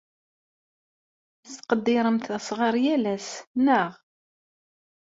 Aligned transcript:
Tettqeddiremt 1.43 2.25
asɣar 2.37 2.75
yal 2.85 3.05
ass, 3.15 3.29
naɣ? 3.65 3.91